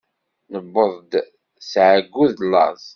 Newweḍ-d 0.51 1.11
s 1.69 1.71
ɛeyyu 1.85 2.23
d 2.35 2.37
laẓ. 2.51 2.83